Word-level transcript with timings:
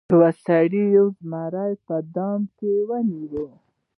یو 0.11 0.21
سړي 0.45 0.83
یو 0.95 1.07
زمری 1.19 1.73
په 1.85 1.95
دام 2.15 2.41
کې 2.57 2.71
ونیو. 2.87 3.45